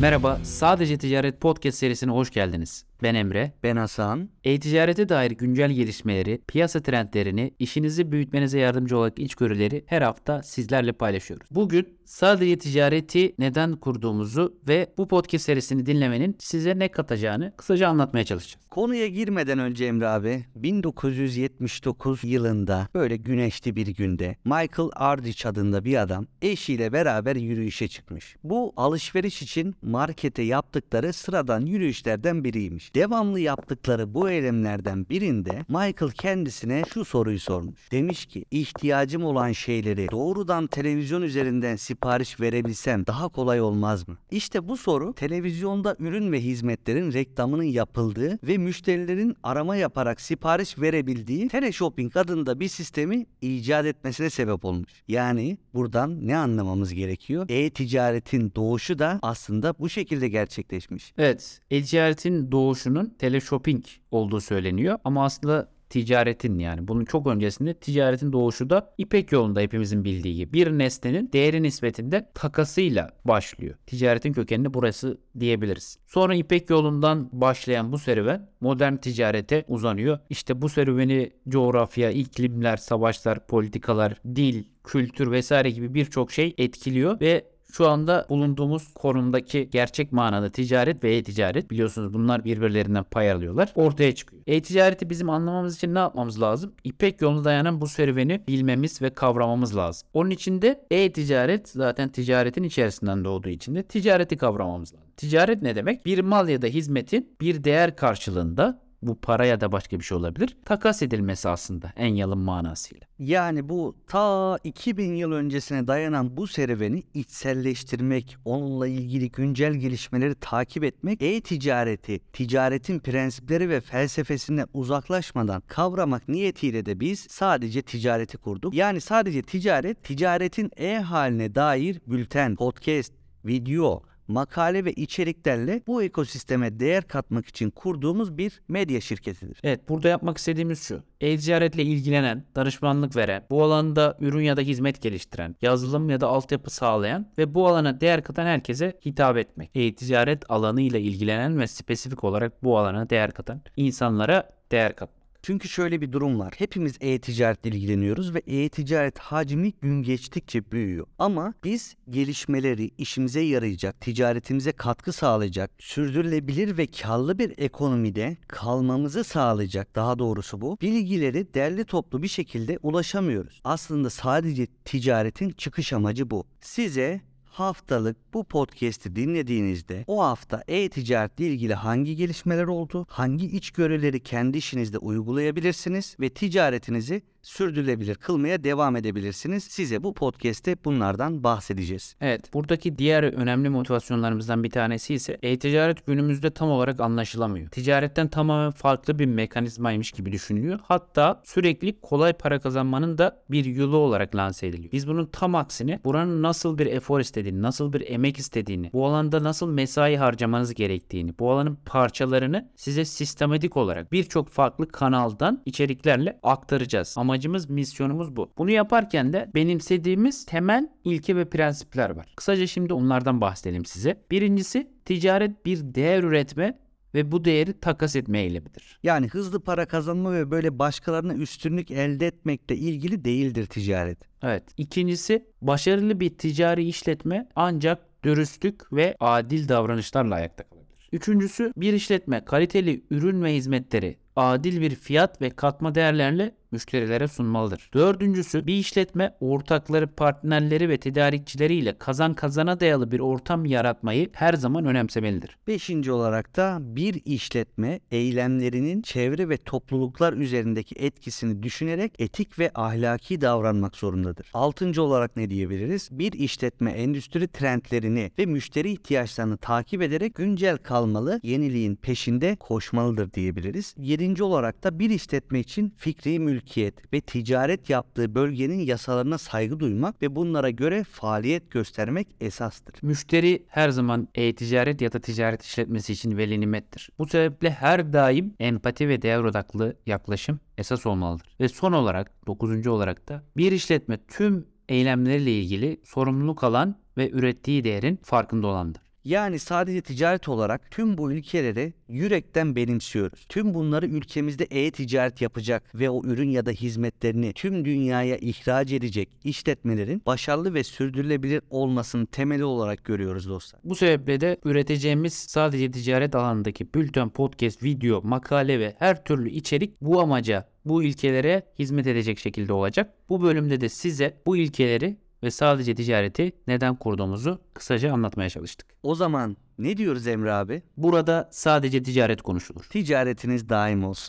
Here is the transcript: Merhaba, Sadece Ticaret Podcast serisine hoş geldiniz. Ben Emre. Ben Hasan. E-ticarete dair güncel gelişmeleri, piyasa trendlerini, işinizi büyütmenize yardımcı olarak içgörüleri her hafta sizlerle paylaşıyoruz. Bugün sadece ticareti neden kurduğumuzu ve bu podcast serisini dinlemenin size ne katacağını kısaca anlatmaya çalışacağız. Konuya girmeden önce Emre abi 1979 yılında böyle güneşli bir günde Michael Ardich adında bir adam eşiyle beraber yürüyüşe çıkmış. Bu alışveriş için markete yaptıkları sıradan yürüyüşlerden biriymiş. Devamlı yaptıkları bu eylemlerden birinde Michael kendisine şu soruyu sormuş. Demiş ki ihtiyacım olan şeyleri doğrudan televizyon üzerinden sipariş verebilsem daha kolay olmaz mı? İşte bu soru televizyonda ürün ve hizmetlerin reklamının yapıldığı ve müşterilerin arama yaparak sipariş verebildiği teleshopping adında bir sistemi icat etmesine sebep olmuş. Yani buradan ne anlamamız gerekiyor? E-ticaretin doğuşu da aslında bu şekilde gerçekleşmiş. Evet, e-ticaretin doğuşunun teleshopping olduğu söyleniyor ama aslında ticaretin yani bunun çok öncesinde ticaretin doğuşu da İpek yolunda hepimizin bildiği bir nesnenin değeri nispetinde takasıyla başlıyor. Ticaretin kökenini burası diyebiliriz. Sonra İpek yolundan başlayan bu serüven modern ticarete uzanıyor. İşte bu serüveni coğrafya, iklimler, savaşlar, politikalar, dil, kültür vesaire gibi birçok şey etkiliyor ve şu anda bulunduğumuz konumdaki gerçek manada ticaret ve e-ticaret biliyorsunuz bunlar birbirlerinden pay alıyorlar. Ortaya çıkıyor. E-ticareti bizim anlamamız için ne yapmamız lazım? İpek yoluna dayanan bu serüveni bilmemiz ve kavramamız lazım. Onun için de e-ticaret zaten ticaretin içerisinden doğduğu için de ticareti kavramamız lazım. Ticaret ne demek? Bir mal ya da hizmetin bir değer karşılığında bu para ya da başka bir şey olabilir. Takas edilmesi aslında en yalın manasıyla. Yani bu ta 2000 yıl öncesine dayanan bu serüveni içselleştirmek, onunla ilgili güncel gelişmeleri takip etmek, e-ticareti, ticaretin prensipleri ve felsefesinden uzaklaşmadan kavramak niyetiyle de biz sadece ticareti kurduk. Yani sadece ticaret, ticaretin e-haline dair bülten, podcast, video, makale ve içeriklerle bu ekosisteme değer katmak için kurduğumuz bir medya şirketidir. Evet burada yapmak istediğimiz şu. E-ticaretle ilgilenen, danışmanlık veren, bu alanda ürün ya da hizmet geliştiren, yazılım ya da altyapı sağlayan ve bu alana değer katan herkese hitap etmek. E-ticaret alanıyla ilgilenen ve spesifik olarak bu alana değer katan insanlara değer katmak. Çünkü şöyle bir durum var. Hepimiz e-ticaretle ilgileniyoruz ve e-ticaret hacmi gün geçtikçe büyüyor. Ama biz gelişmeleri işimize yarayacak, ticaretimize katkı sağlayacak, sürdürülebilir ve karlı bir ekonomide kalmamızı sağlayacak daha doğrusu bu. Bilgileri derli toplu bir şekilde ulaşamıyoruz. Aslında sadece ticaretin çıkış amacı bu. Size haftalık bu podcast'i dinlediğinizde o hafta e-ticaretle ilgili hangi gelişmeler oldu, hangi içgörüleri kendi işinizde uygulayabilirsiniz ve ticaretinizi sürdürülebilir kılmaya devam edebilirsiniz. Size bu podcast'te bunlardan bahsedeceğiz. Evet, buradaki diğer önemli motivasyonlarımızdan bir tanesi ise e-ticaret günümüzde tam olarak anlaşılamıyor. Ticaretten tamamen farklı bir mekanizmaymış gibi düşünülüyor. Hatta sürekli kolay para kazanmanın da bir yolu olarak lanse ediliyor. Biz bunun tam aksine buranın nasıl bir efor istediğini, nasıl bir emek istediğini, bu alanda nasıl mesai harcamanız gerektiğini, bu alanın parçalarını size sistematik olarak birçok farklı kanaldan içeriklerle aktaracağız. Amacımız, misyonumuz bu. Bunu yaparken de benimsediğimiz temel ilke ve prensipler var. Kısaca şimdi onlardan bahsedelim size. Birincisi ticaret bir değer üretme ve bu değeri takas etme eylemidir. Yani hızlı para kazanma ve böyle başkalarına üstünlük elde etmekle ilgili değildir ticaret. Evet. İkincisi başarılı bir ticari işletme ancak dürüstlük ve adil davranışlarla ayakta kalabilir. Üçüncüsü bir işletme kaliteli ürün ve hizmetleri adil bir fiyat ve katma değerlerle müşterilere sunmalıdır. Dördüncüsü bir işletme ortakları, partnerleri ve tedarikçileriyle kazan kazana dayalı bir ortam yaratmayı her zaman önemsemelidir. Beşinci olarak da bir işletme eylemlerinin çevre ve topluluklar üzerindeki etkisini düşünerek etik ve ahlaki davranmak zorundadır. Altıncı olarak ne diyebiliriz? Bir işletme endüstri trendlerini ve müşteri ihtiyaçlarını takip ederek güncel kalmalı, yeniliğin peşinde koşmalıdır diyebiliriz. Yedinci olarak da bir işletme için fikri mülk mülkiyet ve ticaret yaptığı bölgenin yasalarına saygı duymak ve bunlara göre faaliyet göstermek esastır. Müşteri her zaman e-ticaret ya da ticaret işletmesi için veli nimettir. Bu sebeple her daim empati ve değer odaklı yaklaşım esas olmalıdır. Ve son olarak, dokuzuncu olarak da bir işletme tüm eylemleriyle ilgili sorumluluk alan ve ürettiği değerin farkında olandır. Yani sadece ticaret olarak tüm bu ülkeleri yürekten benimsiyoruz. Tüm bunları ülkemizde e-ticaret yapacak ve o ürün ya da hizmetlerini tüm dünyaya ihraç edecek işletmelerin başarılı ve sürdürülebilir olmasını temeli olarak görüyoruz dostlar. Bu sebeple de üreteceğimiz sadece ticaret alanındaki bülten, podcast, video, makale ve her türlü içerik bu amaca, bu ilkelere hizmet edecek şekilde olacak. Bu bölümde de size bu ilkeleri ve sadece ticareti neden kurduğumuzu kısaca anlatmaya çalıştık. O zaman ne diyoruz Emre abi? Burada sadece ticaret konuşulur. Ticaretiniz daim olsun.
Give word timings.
Merhaba, 0.00 0.38
Sadece 0.42 0.98
Ticaret 0.98 1.40
Podcast 1.40 1.78
serisine 1.78 2.10
hoş 2.10 2.30
geldiniz. 2.30 2.87
Ben 3.02 3.14
Emre. 3.14 3.52
Ben 3.62 3.76
Hasan. 3.76 4.28
E-ticarete 4.44 5.08
dair 5.08 5.30
güncel 5.30 5.70
gelişmeleri, 5.70 6.40
piyasa 6.48 6.82
trendlerini, 6.82 7.54
işinizi 7.58 8.12
büyütmenize 8.12 8.58
yardımcı 8.58 8.98
olarak 8.98 9.18
içgörüleri 9.18 9.84
her 9.86 10.02
hafta 10.02 10.42
sizlerle 10.42 10.92
paylaşıyoruz. 10.92 11.48
Bugün 11.50 11.98
sadece 12.04 12.58
ticareti 12.58 13.34
neden 13.38 13.76
kurduğumuzu 13.76 14.60
ve 14.68 14.94
bu 14.98 15.08
podcast 15.08 15.44
serisini 15.44 15.86
dinlemenin 15.86 16.36
size 16.38 16.78
ne 16.78 16.88
katacağını 16.88 17.52
kısaca 17.56 17.88
anlatmaya 17.88 18.24
çalışacağız. 18.24 18.68
Konuya 18.70 19.06
girmeden 19.06 19.58
önce 19.58 19.84
Emre 19.84 20.06
abi 20.08 20.44
1979 20.56 22.24
yılında 22.24 22.88
böyle 22.94 23.16
güneşli 23.16 23.76
bir 23.76 23.86
günde 23.86 24.36
Michael 24.44 24.90
Ardich 24.92 25.46
adında 25.46 25.84
bir 25.84 26.02
adam 26.02 26.26
eşiyle 26.42 26.92
beraber 26.92 27.36
yürüyüşe 27.36 27.88
çıkmış. 27.88 28.36
Bu 28.44 28.72
alışveriş 28.76 29.42
için 29.42 29.74
markete 29.82 30.42
yaptıkları 30.42 31.12
sıradan 31.12 31.60
yürüyüşlerden 31.60 32.44
biriymiş. 32.44 32.87
Devamlı 32.94 33.40
yaptıkları 33.40 34.14
bu 34.14 34.30
eylemlerden 34.30 35.08
birinde 35.08 35.64
Michael 35.68 36.12
kendisine 36.12 36.82
şu 36.94 37.04
soruyu 37.04 37.40
sormuş. 37.40 37.92
Demiş 37.92 38.26
ki 38.26 38.44
ihtiyacım 38.50 39.24
olan 39.24 39.52
şeyleri 39.52 40.06
doğrudan 40.10 40.66
televizyon 40.66 41.22
üzerinden 41.22 41.76
sipariş 41.76 42.40
verebilsem 42.40 43.06
daha 43.06 43.28
kolay 43.28 43.60
olmaz 43.60 44.08
mı? 44.08 44.16
İşte 44.30 44.68
bu 44.68 44.76
soru 44.76 45.14
televizyonda 45.14 45.96
ürün 45.98 46.32
ve 46.32 46.40
hizmetlerin 46.40 47.12
reklamının 47.12 47.62
yapıldığı 47.62 48.38
ve 48.42 48.58
müşterilerin 48.58 49.36
arama 49.42 49.76
yaparak 49.76 50.20
sipariş 50.20 50.78
verebildiği 50.78 51.48
teleshopping 51.48 52.16
adında 52.16 52.60
bir 52.60 52.68
sistemi 52.68 53.26
icat 53.40 53.86
etmesine 53.86 54.30
sebep 54.30 54.64
olmuş. 54.64 54.92
Yani 55.08 55.58
buradan 55.74 56.26
ne 56.26 56.36
anlamamız 56.36 56.94
gerekiyor? 56.94 57.46
E-ticaretin 57.48 58.52
doğuşu 58.56 58.98
da 58.98 59.18
aslında 59.22 59.74
bu 59.78 59.88
şekilde 59.88 60.28
gerçekleşmiş. 60.28 61.12
Evet, 61.18 61.60
e-ticaretin 61.70 62.52
doğuşunun 62.78 63.14
teleshopping 63.18 63.84
olduğu 64.10 64.40
söyleniyor 64.40 64.98
ama 65.04 65.24
aslında 65.24 65.68
ticaretin 65.90 66.58
yani 66.58 66.88
bunun 66.88 67.04
çok 67.04 67.26
öncesinde 67.26 67.74
ticaretin 67.74 68.32
doğuşu 68.32 68.70
da 68.70 68.94
İpek 68.98 69.32
yolunda 69.32 69.60
hepimizin 69.60 70.04
bildiği 70.04 70.52
bir 70.52 70.70
nesnenin 70.70 71.32
değeri 71.32 71.62
nispetinde 71.62 72.30
takasıyla 72.34 73.10
başlıyor. 73.24 73.74
Ticaretin 73.86 74.32
kökenini 74.32 74.74
burası 74.74 75.18
diyebiliriz. 75.40 75.98
Sonra 76.06 76.34
İpek 76.34 76.70
yolundan 76.70 77.28
başlayan 77.32 77.92
bu 77.92 77.98
serüven 77.98 78.50
modern 78.60 78.96
ticarete 78.96 79.64
uzanıyor. 79.68 80.18
İşte 80.30 80.62
bu 80.62 80.68
serüveni 80.68 81.30
coğrafya, 81.48 82.10
iklimler, 82.10 82.76
savaşlar, 82.76 83.46
politikalar, 83.46 84.14
dil, 84.34 84.64
kültür 84.84 85.30
vesaire 85.30 85.70
gibi 85.70 85.94
birçok 85.94 86.32
şey 86.32 86.54
etkiliyor 86.58 87.20
ve 87.20 87.44
şu 87.72 87.88
anda 87.88 88.26
bulunduğumuz 88.28 88.94
konumdaki 88.94 89.68
gerçek 89.70 90.12
manada 90.12 90.50
ticaret 90.50 91.04
ve 91.04 91.16
e-ticaret 91.16 91.70
biliyorsunuz 91.70 92.14
bunlar 92.14 92.44
birbirlerinden 92.44 93.04
pay 93.04 93.32
alıyorlar. 93.32 93.72
Ortaya 93.74 94.14
çıkıyor. 94.14 94.42
E-ticareti 94.46 95.10
bizim 95.10 95.30
anlamamız 95.30 95.76
için 95.76 95.94
ne 95.94 95.98
yapmamız 95.98 96.40
lazım? 96.40 96.72
İpek 96.84 97.20
yoluna 97.20 97.44
dayanan 97.44 97.80
bu 97.80 97.86
serüveni 97.86 98.42
bilmemiz 98.48 99.02
ve 99.02 99.10
kavramamız 99.10 99.76
lazım. 99.76 100.08
Onun 100.14 100.30
için 100.30 100.62
de 100.62 100.86
e-ticaret 100.90 101.68
zaten 101.68 102.08
ticaretin 102.08 102.62
içerisinden 102.62 103.24
doğduğu 103.24 103.48
için 103.48 103.74
de 103.74 103.82
ticareti 103.82 104.36
kavramamız 104.36 104.94
lazım. 104.94 105.08
Ticaret 105.16 105.62
ne 105.62 105.76
demek? 105.76 106.06
Bir 106.06 106.18
mal 106.18 106.48
ya 106.48 106.62
da 106.62 106.66
hizmetin 106.66 107.36
bir 107.40 107.64
değer 107.64 107.96
karşılığında 107.96 108.87
bu 109.02 109.20
para 109.20 109.46
ya 109.46 109.60
da 109.60 109.72
başka 109.72 109.98
bir 109.98 110.04
şey 110.04 110.18
olabilir. 110.18 110.56
Takas 110.64 111.02
edilmesi 111.02 111.48
aslında 111.48 111.92
en 111.96 112.14
yalın 112.14 112.38
manasıyla. 112.38 113.06
Yani 113.18 113.68
bu 113.68 113.96
ta 114.06 114.58
2000 114.64 115.14
yıl 115.14 115.32
öncesine 115.32 115.86
dayanan 115.86 116.36
bu 116.36 116.46
serüveni 116.46 117.02
içselleştirmek, 117.14 118.36
onunla 118.44 118.86
ilgili 118.86 119.30
güncel 119.30 119.74
gelişmeleri 119.74 120.34
takip 120.34 120.84
etmek, 120.84 121.22
e-ticareti, 121.22 122.20
ticaretin 122.32 122.98
prensipleri 122.98 123.68
ve 123.68 123.80
felsefesinden 123.80 124.66
uzaklaşmadan 124.72 125.62
kavramak 125.66 126.28
niyetiyle 126.28 126.86
de 126.86 127.00
biz 127.00 127.26
sadece 127.30 127.82
ticareti 127.82 128.38
kurduk. 128.38 128.74
Yani 128.74 129.00
sadece 129.00 129.42
ticaret, 129.42 130.04
ticaretin 130.04 130.70
e-haline 130.76 131.54
dair 131.54 132.00
bülten, 132.06 132.56
podcast, 132.56 133.12
video, 133.44 134.02
makale 134.28 134.84
ve 134.84 134.92
içeriklerle 134.92 135.82
bu 135.86 136.02
ekosisteme 136.02 136.80
değer 136.80 137.08
katmak 137.08 137.46
için 137.46 137.70
kurduğumuz 137.70 138.38
bir 138.38 138.60
medya 138.68 139.00
şirketidir. 139.00 139.60
Evet 139.62 139.88
burada 139.88 140.08
yapmak 140.08 140.38
istediğimiz 140.38 140.82
şu. 140.82 141.02
E-ticaretle 141.20 141.82
ilgilenen, 141.82 142.44
danışmanlık 142.56 143.16
veren, 143.16 143.44
bu 143.50 143.62
alanda 143.62 144.16
ürün 144.20 144.42
ya 144.42 144.56
da 144.56 144.60
hizmet 144.60 145.02
geliştiren, 145.02 145.56
yazılım 145.62 146.10
ya 146.10 146.20
da 146.20 146.26
altyapı 146.26 146.70
sağlayan 146.70 147.26
ve 147.38 147.54
bu 147.54 147.68
alana 147.68 148.00
değer 148.00 148.22
katan 148.22 148.46
herkese 148.46 148.98
hitap 149.06 149.36
etmek. 149.36 149.70
E-ticaret 149.74 150.50
alanıyla 150.50 150.98
ilgilenen 150.98 151.58
ve 151.58 151.66
spesifik 151.66 152.24
olarak 152.24 152.64
bu 152.64 152.78
alana 152.78 153.10
değer 153.10 153.30
katan 153.30 153.60
insanlara 153.76 154.48
değer 154.70 154.96
katmak. 154.96 155.17
Çünkü 155.42 155.68
şöyle 155.68 156.00
bir 156.00 156.12
durum 156.12 156.38
var. 156.38 156.54
Hepimiz 156.58 156.96
e-ticaretle 157.00 157.70
ilgileniyoruz 157.70 158.34
ve 158.34 158.42
e-ticaret 158.46 159.18
hacmi 159.18 159.72
gün 159.72 160.02
geçtikçe 160.02 160.70
büyüyor. 160.70 161.06
Ama 161.18 161.54
biz 161.64 161.96
gelişmeleri 162.10 162.90
işimize 162.98 163.40
yarayacak, 163.40 164.00
ticaretimize 164.00 164.72
katkı 164.72 165.12
sağlayacak, 165.12 165.70
sürdürülebilir 165.78 166.78
ve 166.78 166.86
karlı 166.86 167.38
bir 167.38 167.54
ekonomide 167.58 168.36
kalmamızı 168.48 169.24
sağlayacak 169.24 169.94
daha 169.94 170.18
doğrusu 170.18 170.60
bu. 170.60 170.78
Bilgileri 170.80 171.54
derli 171.54 171.84
toplu 171.84 172.22
bir 172.22 172.28
şekilde 172.28 172.78
ulaşamıyoruz. 172.82 173.60
Aslında 173.64 174.10
sadece 174.10 174.66
ticaretin 174.66 175.50
çıkış 175.50 175.92
amacı 175.92 176.30
bu. 176.30 176.44
Size 176.60 177.20
haftalık 177.50 178.16
bu 178.34 178.44
podcast'i 178.44 179.16
dinlediğinizde 179.16 180.04
o 180.06 180.22
hafta 180.22 180.64
e-ticaretle 180.68 181.46
ilgili 181.46 181.74
hangi 181.74 182.16
gelişmeler 182.16 182.64
oldu, 182.64 183.06
hangi 183.08 183.46
içgörüleri 183.46 184.20
kendi 184.20 184.58
işinizde 184.58 184.98
uygulayabilirsiniz 184.98 186.16
ve 186.20 186.28
ticaretinizi 186.30 187.22
sürdürülebilir 187.48 188.14
kılmaya 188.14 188.64
devam 188.64 188.96
edebilirsiniz. 188.96 189.64
Size 189.64 190.02
bu 190.02 190.14
podcast'te 190.14 190.76
bunlardan 190.84 191.44
bahsedeceğiz. 191.44 192.16
Evet, 192.20 192.54
buradaki 192.54 192.98
diğer 192.98 193.22
önemli 193.22 193.68
motivasyonlarımızdan 193.68 194.64
bir 194.64 194.70
tanesi 194.70 195.14
ise 195.14 195.38
e-ticaret 195.42 196.06
günümüzde 196.06 196.50
tam 196.50 196.70
olarak 196.70 197.00
anlaşılamıyor. 197.00 197.68
Ticaretten 197.68 198.28
tamamen 198.28 198.70
farklı 198.70 199.18
bir 199.18 199.26
mekanizmaymış 199.26 200.12
gibi 200.12 200.32
düşünülüyor. 200.32 200.78
Hatta 200.82 201.42
sürekli 201.44 202.00
kolay 202.00 202.32
para 202.32 202.60
kazanmanın 202.60 203.18
da 203.18 203.42
bir 203.50 203.64
yolu 203.64 203.96
olarak 203.96 204.36
lanse 204.36 204.66
ediliyor. 204.66 204.92
Biz 204.92 205.08
bunun 205.08 205.26
tam 205.26 205.54
aksine 205.54 206.00
buranın 206.04 206.42
nasıl 206.42 206.78
bir 206.78 206.86
efor 206.86 207.20
istediğini, 207.20 207.62
nasıl 207.62 207.92
bir 207.92 208.10
emek 208.10 208.38
istediğini, 208.38 208.90
bu 208.92 209.06
alanda 209.06 209.42
nasıl 209.42 209.68
mesai 209.68 210.16
harcamanız 210.16 210.74
gerektiğini, 210.74 211.38
bu 211.38 211.52
alanın 211.52 211.78
parçalarını 211.86 212.70
size 212.76 213.04
sistematik 213.04 213.76
olarak 213.76 214.12
birçok 214.12 214.48
farklı 214.48 214.88
kanaldan 214.88 215.62
içeriklerle 215.66 216.38
aktaracağız. 216.42 217.14
Amacımız, 217.38 217.70
misyonumuz 217.70 218.36
bu. 218.36 218.52
Bunu 218.58 218.70
yaparken 218.70 219.32
de 219.32 219.50
benimsediğimiz 219.54 220.46
temel 220.46 220.88
ilke 221.04 221.36
ve 221.36 221.44
prensipler 221.44 222.10
var. 222.10 222.26
Kısaca 222.36 222.66
şimdi 222.66 222.92
onlardan 222.92 223.40
bahsedelim 223.40 223.84
size. 223.84 224.22
Birincisi 224.30 224.90
ticaret 225.04 225.66
bir 225.66 225.78
değer 225.94 226.22
üretme 226.22 226.78
ve 227.14 227.32
bu 227.32 227.44
değeri 227.44 227.80
takas 227.80 228.16
etme 228.16 228.40
eylemidir. 228.40 228.98
Yani 229.02 229.28
hızlı 229.28 229.60
para 229.60 229.86
kazanma 229.86 230.32
ve 230.32 230.50
böyle 230.50 230.78
başkalarına 230.78 231.34
üstünlük 231.34 231.90
elde 231.90 232.26
etmekle 232.26 232.76
ilgili 232.76 233.24
değildir 233.24 233.66
ticaret. 233.66 234.18
Evet. 234.42 234.64
İkincisi 234.76 235.46
başarılı 235.62 236.20
bir 236.20 236.38
ticari 236.38 236.84
işletme 236.84 237.48
ancak 237.56 238.24
dürüstlük 238.24 238.92
ve 238.92 239.16
adil 239.20 239.68
davranışlarla 239.68 240.34
ayakta 240.34 240.64
kalabilir. 240.64 241.08
Üçüncüsü 241.12 241.72
bir 241.76 241.92
işletme 241.92 242.44
kaliteli 242.44 243.04
ürün 243.10 243.42
ve 243.42 243.54
hizmetleri 243.54 244.16
adil 244.38 244.80
bir 244.80 244.94
fiyat 244.94 245.42
ve 245.42 245.50
katma 245.50 245.94
değerlerle 245.94 246.54
müşterilere 246.72 247.28
sunmalıdır. 247.28 247.90
Dördüncüsü 247.94 248.66
bir 248.66 248.74
işletme 248.74 249.34
ortakları, 249.40 250.06
partnerleri 250.06 250.88
ve 250.88 250.98
tedarikçileriyle 250.98 251.98
kazan 251.98 252.34
kazana 252.34 252.80
dayalı 252.80 253.10
bir 253.12 253.20
ortam 253.20 253.64
yaratmayı 253.64 254.30
her 254.32 254.54
zaman 254.54 254.84
önemsemelidir. 254.84 255.56
Beşinci 255.66 256.12
olarak 256.12 256.56
da 256.56 256.78
bir 256.80 257.22
işletme 257.24 258.00
eylemlerinin 258.10 259.02
çevre 259.02 259.48
ve 259.48 259.56
topluluklar 259.56 260.32
üzerindeki 260.32 260.94
etkisini 260.98 261.62
düşünerek 261.62 262.12
etik 262.18 262.58
ve 262.58 262.70
ahlaki 262.74 263.40
davranmak 263.40 263.96
zorundadır. 263.96 264.50
Altıncı 264.54 265.02
olarak 265.02 265.36
ne 265.36 265.50
diyebiliriz? 265.50 266.08
Bir 266.12 266.32
işletme 266.32 266.90
endüstri 266.90 267.48
trendlerini 267.48 268.30
ve 268.38 268.46
müşteri 268.46 268.92
ihtiyaçlarını 268.92 269.56
takip 269.56 270.02
ederek 270.02 270.34
güncel 270.34 270.76
kalmalı, 270.76 271.40
yeniliğin 271.42 271.96
peşinde 271.96 272.56
koşmalıdır 272.56 273.32
diyebiliriz. 273.32 273.94
Yedinci 273.98 274.27
olarak 274.36 274.84
da 274.84 274.98
bir 274.98 275.10
işletme 275.10 275.60
için 275.60 275.94
fikri 275.96 276.38
mülk 276.38 276.58
mülkiyet 276.58 277.12
ve 277.12 277.20
ticaret 277.20 277.90
yaptığı 277.90 278.34
bölgenin 278.34 278.78
yasalarına 278.78 279.38
saygı 279.38 279.80
duymak 279.80 280.22
ve 280.22 280.36
bunlara 280.36 280.70
göre 280.70 281.04
faaliyet 281.04 281.70
göstermek 281.70 282.28
esastır. 282.40 282.94
Müşteri 283.02 283.66
her 283.68 283.88
zaman 283.88 284.28
e-ticaret 284.34 285.00
ya 285.00 285.12
da 285.12 285.20
ticaret 285.20 285.62
işletmesi 285.62 286.12
için 286.12 286.36
veli 286.36 286.60
nimettir. 286.60 287.10
Bu 287.18 287.26
sebeple 287.26 287.70
her 287.70 288.12
daim 288.12 288.54
empati 288.58 289.08
ve 289.08 289.22
değer 289.22 289.40
odaklı 289.40 289.96
yaklaşım 290.06 290.60
esas 290.78 291.06
olmalıdır. 291.06 291.56
Ve 291.60 291.68
son 291.68 291.92
olarak, 291.92 292.46
dokuzuncu 292.46 292.90
olarak 292.90 293.28
da 293.28 293.42
bir 293.56 293.72
işletme 293.72 294.18
tüm 294.28 294.66
eylemleriyle 294.88 295.60
ilgili 295.60 296.00
sorumluluk 296.04 296.64
alan 296.64 296.96
ve 297.16 297.30
ürettiği 297.30 297.84
değerin 297.84 298.16
farkında 298.22 298.66
olandır. 298.66 299.07
Yani 299.24 299.58
sadece 299.58 300.00
ticaret 300.00 300.48
olarak 300.48 300.90
tüm 300.90 301.18
bu 301.18 301.32
ülkeleri 301.32 301.92
yürekten 302.08 302.76
benimsiyoruz. 302.76 303.46
Tüm 303.48 303.74
bunları 303.74 304.06
ülkemizde 304.06 304.64
e-ticaret 304.64 305.40
yapacak 305.40 305.94
ve 305.94 306.10
o 306.10 306.22
ürün 306.24 306.48
ya 306.48 306.66
da 306.66 306.70
hizmetlerini 306.70 307.52
tüm 307.52 307.84
dünyaya 307.84 308.36
ihraç 308.36 308.92
edecek 308.92 309.28
işletmelerin 309.44 310.22
başarılı 310.26 310.74
ve 310.74 310.84
sürdürülebilir 310.84 311.62
olmasını 311.70 312.26
temeli 312.26 312.64
olarak 312.64 313.04
görüyoruz 313.04 313.48
dostlar. 313.48 313.80
Bu 313.84 313.94
sebeple 313.94 314.40
de 314.40 314.58
üreteceğimiz 314.64 315.34
sadece 315.34 315.90
ticaret 315.90 316.34
alanındaki 316.34 316.94
bülten, 316.94 317.28
podcast, 317.28 317.82
video, 317.82 318.22
makale 318.22 318.80
ve 318.80 318.94
her 318.98 319.24
türlü 319.24 319.50
içerik 319.50 320.00
bu 320.00 320.20
amaca, 320.20 320.68
bu 320.84 321.02
ilkelere 321.02 321.62
hizmet 321.78 322.06
edecek 322.06 322.38
şekilde 322.38 322.72
olacak. 322.72 323.14
Bu 323.28 323.42
bölümde 323.42 323.80
de 323.80 323.88
size 323.88 324.36
bu 324.46 324.56
ilkeleri 324.56 325.16
ve 325.42 325.50
sadece 325.50 325.94
ticareti 325.94 326.52
neden 326.66 326.94
kurduğumuzu 326.94 327.60
kısaca 327.74 328.12
anlatmaya 328.12 328.50
çalıştık. 328.50 328.86
O 329.02 329.14
zaman 329.14 329.56
ne 329.78 329.96
diyoruz 329.96 330.26
Emre 330.26 330.52
abi? 330.52 330.82
Burada 330.96 331.48
sadece 331.52 332.02
ticaret 332.02 332.42
konuşulur. 332.42 332.84
Ticaretiniz 332.84 333.68
daim 333.68 334.04
olsun. 334.04 334.26